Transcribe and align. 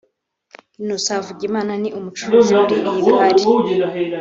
Innocent 0.81 1.15
Havugimana 1.17 1.73
ni 1.81 1.89
umucuruzi 1.97 2.51
muri 2.59 2.75
iyi 2.97 3.11
gare 3.17 3.43